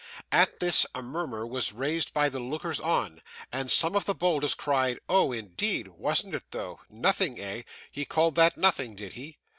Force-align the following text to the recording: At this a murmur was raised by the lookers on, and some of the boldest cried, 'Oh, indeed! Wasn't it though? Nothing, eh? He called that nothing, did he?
At 0.31 0.59
this 0.59 0.87
a 0.95 1.03
murmur 1.03 1.45
was 1.45 1.73
raised 1.73 2.11
by 2.11 2.27
the 2.27 2.39
lookers 2.39 2.79
on, 2.79 3.21
and 3.51 3.69
some 3.71 3.95
of 3.95 4.05
the 4.05 4.15
boldest 4.15 4.57
cried, 4.57 4.99
'Oh, 5.07 5.31
indeed! 5.31 5.89
Wasn't 5.89 6.33
it 6.33 6.45
though? 6.49 6.79
Nothing, 6.89 7.39
eh? 7.39 7.61
He 7.91 8.03
called 8.03 8.33
that 8.33 8.57
nothing, 8.57 8.95
did 8.95 9.13
he? 9.13 9.37